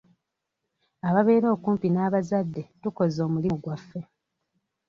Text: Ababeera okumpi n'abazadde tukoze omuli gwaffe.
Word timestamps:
Ababeera 1.07 1.47
okumpi 1.55 1.87
n'abazadde 1.91 2.61
tukoze 2.81 3.19
omuli 3.27 3.49
gwaffe. 3.63 4.01